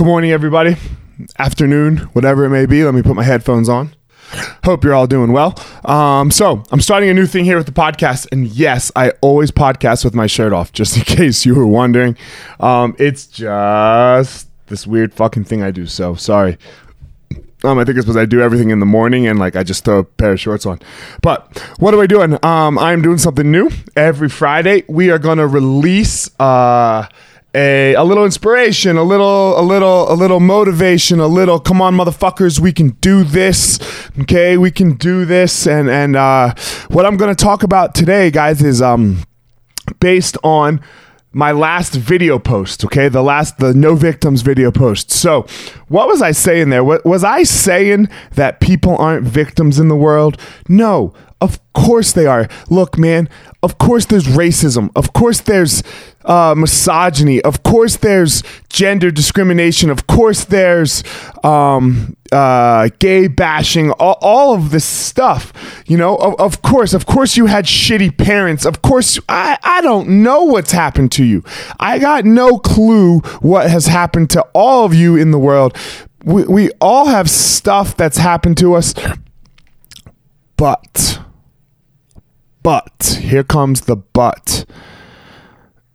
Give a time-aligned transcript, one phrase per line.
[0.00, 0.76] Good morning, everybody.
[1.38, 2.82] Afternoon, whatever it may be.
[2.82, 3.94] Let me put my headphones on.
[4.64, 5.62] Hope you're all doing well.
[5.84, 8.26] Um, so, I'm starting a new thing here with the podcast.
[8.32, 12.16] And yes, I always podcast with my shirt off, just in case you were wondering.
[12.60, 15.84] Um, it's just this weird fucking thing I do.
[15.84, 16.56] So, sorry.
[17.62, 19.84] Um, I think it's because I do everything in the morning and like I just
[19.84, 20.80] throw a pair of shorts on.
[21.20, 22.42] But what am I doing?
[22.42, 24.82] Um, I'm doing something new every Friday.
[24.88, 27.06] We are gonna release uh,
[27.54, 31.94] a a little inspiration, a little a little a little motivation, a little come on
[31.94, 33.78] motherfuckers, we can do this.
[34.20, 35.66] Okay, we can do this.
[35.66, 36.54] And and uh,
[36.88, 39.24] what I'm gonna talk about today, guys, is um
[39.98, 40.80] based on
[41.32, 43.08] my last video post okay?
[43.08, 45.10] The last the no victims video post.
[45.10, 45.46] So
[45.88, 46.84] what was i saying there?
[46.84, 50.40] Wa- was i saying that people aren't victims in the world?
[50.68, 52.48] No of course they are.
[52.68, 53.28] Look man
[53.62, 54.90] of course there's racism.
[54.96, 55.82] Of course there's
[56.24, 57.42] uh, misogyny.
[57.42, 59.90] Of course there's gender discrimination.
[59.90, 61.04] Of course there's
[61.44, 63.90] um, uh, gay bashing.
[63.92, 65.52] All, all of this stuff
[65.90, 68.64] you know of, of course of course you had shitty parents.
[68.64, 71.42] Of course I, I don't know what's happened to you.
[71.80, 75.76] I got no clue what has happened to all of you in the world.
[76.24, 78.94] We, we all have stuff that's happened to us.
[80.56, 81.18] But
[82.62, 84.64] but here comes the but.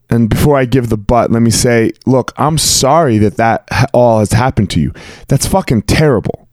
[0.09, 4.19] And before I give the but, let me say, look, I'm sorry that that all
[4.19, 4.93] has happened to you.
[5.29, 6.44] That's fucking terrible.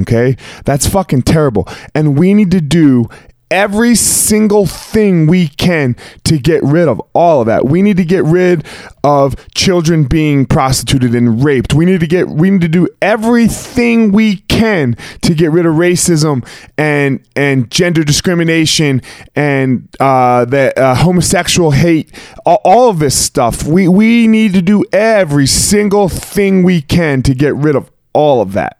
[0.00, 0.36] Okay?
[0.64, 1.68] That's fucking terrible.
[1.94, 3.08] And we need to do
[3.50, 7.64] every single thing we can to get rid of all of that.
[7.64, 8.66] We need to get rid
[9.02, 11.72] of children being prostituted and raped.
[11.72, 15.74] We need to get we need to do everything we can to get rid of
[15.74, 19.02] racism and and gender discrimination
[19.34, 22.12] and uh, the uh, homosexual hate.
[22.44, 23.64] All, all of this stuff.
[23.64, 28.40] We we need to do every single thing we can to get rid of all
[28.40, 28.77] of that.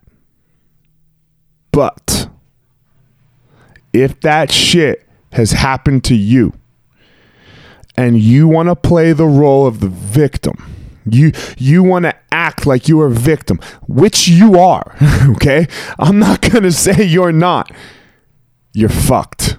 [1.79, 2.27] But
[3.93, 6.51] if that shit has happened to you
[7.95, 10.57] and you want to play the role of the victim
[11.09, 14.93] you you want to act like you're a victim which you are
[15.29, 15.67] okay?
[15.97, 17.71] I'm not going to say you're not.
[18.73, 19.57] You're fucked.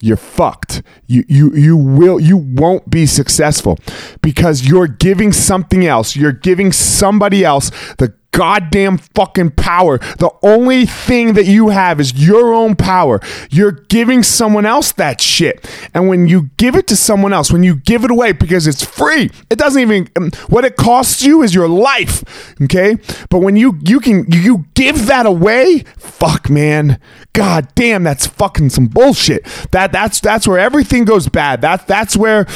[0.00, 0.82] You're fucked.
[1.06, 3.78] You you you will you won't be successful
[4.22, 6.16] because you're giving something else.
[6.16, 9.98] You're giving somebody else the goddamn fucking power.
[9.98, 13.20] The only thing that you have is your own power.
[13.50, 15.68] You're giving someone else that shit.
[15.94, 18.84] And when you give it to someone else, when you give it away because it's
[18.84, 22.24] free, it doesn't even um, what it costs you is your life,
[22.62, 22.96] okay?
[23.30, 26.98] But when you you can you give that away, fuck man.
[27.34, 29.44] God damn, that's fucking some bullshit.
[29.70, 31.60] That that's that's where everything goes bad.
[31.60, 32.46] That that's where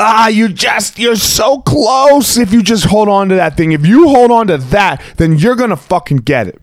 [0.00, 3.72] ah, you just, you're so close if you just hold on to that thing.
[3.72, 6.60] If you hold on to that, then you're going to fucking get it.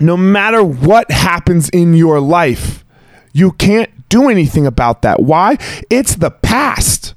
[0.00, 2.84] No matter what happens in your life,
[3.32, 5.20] you can't do anything about that.
[5.20, 5.56] Why?
[5.90, 7.14] It's the past.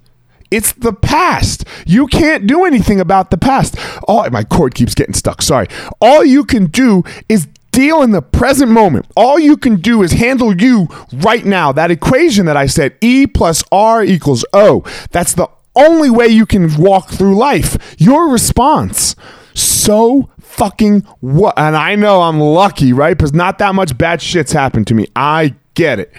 [0.49, 1.65] It's the past.
[1.85, 3.75] You can't do anything about the past.
[4.07, 5.41] Oh, my cord keeps getting stuck.
[5.41, 5.67] Sorry.
[5.99, 9.05] All you can do is deal in the present moment.
[9.15, 11.71] All you can do is handle you right now.
[11.71, 16.47] That equation that I said, E plus R equals O, that's the only way you
[16.47, 17.95] can walk through life.
[17.99, 19.15] Your response.
[19.53, 21.53] So fucking what?
[21.55, 23.15] And I know I'm lucky, right?
[23.15, 25.05] Because not that much bad shit's happened to me.
[25.15, 26.11] I get it.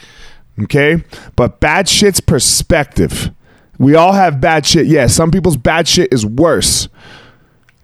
[0.63, 1.03] Okay?
[1.35, 3.33] But bad shit's perspective.
[3.81, 4.87] We all have bad shit.
[4.87, 6.89] Yeah, some people's bad shit is worse.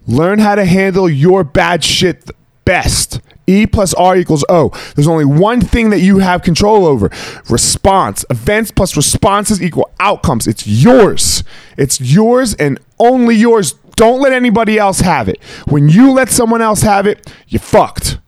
[0.06, 2.30] Learn how to handle your bad shit
[2.64, 3.20] best.
[3.47, 4.71] E plus R equals O.
[4.94, 7.10] There's only one thing that you have control over
[7.49, 8.25] response.
[8.31, 10.47] Events plus responses equal outcomes.
[10.47, 11.44] It's yours.
[11.77, 13.75] It's yours and only yours.
[13.97, 15.43] Don't let anybody else have it.
[15.66, 18.19] When you let someone else have it, you're fucked.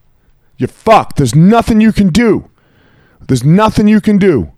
[0.59, 1.17] You're fucked.
[1.17, 2.51] There's nothing you can do.
[3.27, 4.53] There's nothing you can do.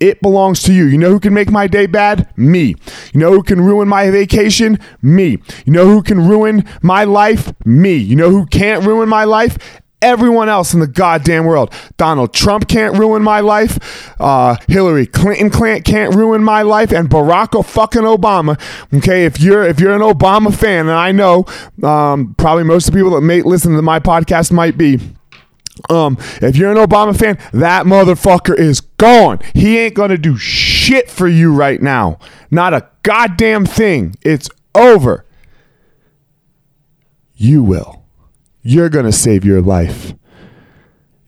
[0.00, 0.84] It belongs to you.
[0.84, 2.32] You know who can make my day bad?
[2.36, 2.76] Me.
[3.12, 4.78] You know who can ruin my vacation?
[5.02, 5.38] Me.
[5.66, 7.52] You know who can ruin my life?
[7.64, 7.94] Me.
[7.94, 9.58] You know who can't ruin my life?
[10.00, 11.74] Everyone else in the goddamn world.
[11.96, 14.14] Donald Trump can't ruin my life.
[14.20, 18.60] Uh, Hillary Clinton can't, ruin my life, and Barack fucking Obama.
[18.94, 21.46] Okay, if you're if you're an Obama fan, and I know
[21.82, 25.00] um, probably most of the people that may listen to my podcast might be.
[25.88, 29.40] Um, if you're an Obama fan, that motherfucker is gone.
[29.54, 32.18] He ain't gonna do shit for you right now.
[32.50, 34.14] Not a goddamn thing.
[34.22, 35.24] It's over.
[37.34, 38.04] You will.
[38.62, 40.14] You're gonna save your life.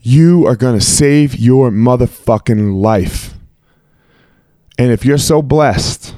[0.00, 3.34] You are gonna save your motherfucking life.
[4.78, 6.14] And if you're so blessed,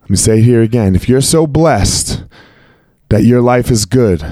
[0.00, 2.24] let me say here again if you're so blessed
[3.10, 4.22] that your life is good,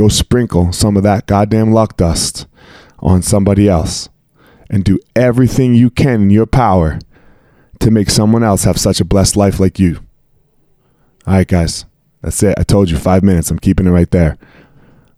[0.00, 2.46] go sprinkle some of that goddamn luck dust
[3.00, 4.08] on somebody else
[4.70, 6.98] and do everything you can in your power
[7.80, 9.96] to make someone else have such a blessed life like you.
[11.26, 11.84] All right, guys.
[12.22, 12.54] That's it.
[12.58, 13.50] I told you five minutes.
[13.50, 14.38] I'm keeping it right there.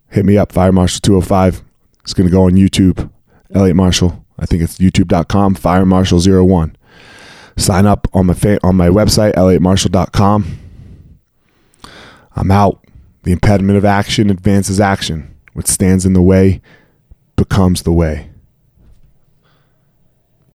[0.08, 1.62] Hit me up, Fire Marshal 205.
[2.02, 3.08] It's going to go on YouTube.
[3.54, 4.24] Eliot Marshall.
[4.36, 6.76] I think it's youtube.com, Fire Marshal 01.
[7.56, 10.58] Sign up on my fa- on my website, eliotmarshall.com.
[12.34, 12.84] I'm out.
[13.22, 15.34] The impediment of action advances action.
[15.52, 16.60] What stands in the way
[17.36, 18.31] becomes the way.